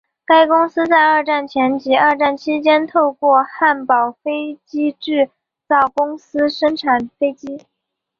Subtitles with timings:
[0.25, 5.29] 该公司在二战前及二战期间透过汉堡飞机制
[5.67, 7.67] 造公司生产飞机。